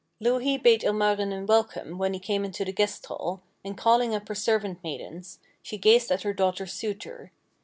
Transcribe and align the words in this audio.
Louhi 0.19 0.57
bade 0.57 0.83
Ilmarinen 0.83 1.45
welcome 1.45 1.99
when 1.99 2.15
he 2.15 2.19
came 2.19 2.43
into 2.43 2.65
the 2.65 2.71
guest 2.73 3.05
hall, 3.05 3.43
and 3.63 3.77
calling 3.77 4.15
up 4.15 4.27
her 4.29 4.33
servant 4.33 4.83
maidens, 4.83 5.37
she 5.61 5.77
gazed 5.77 6.11
at 6.11 6.23
her 6.23 6.33
daughter's 6.33 6.73
suitor. 6.73 7.31